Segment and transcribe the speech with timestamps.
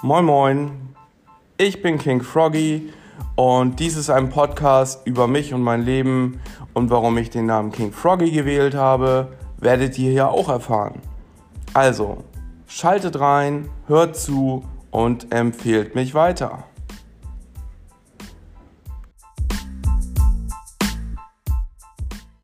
[0.00, 0.94] Moin Moin,
[1.56, 2.92] ich bin King Froggy
[3.34, 6.40] und dies ist ein Podcast über mich und mein Leben
[6.72, 11.02] und warum ich den Namen King Froggy gewählt habe, werdet ihr ja auch erfahren.
[11.74, 12.22] Also,
[12.68, 14.62] schaltet rein, hört zu
[14.92, 16.62] und empfehlt mich weiter.